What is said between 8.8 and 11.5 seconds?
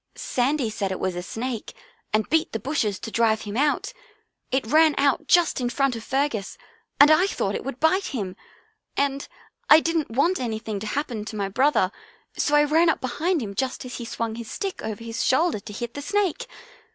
and I didn't want anything to happen to my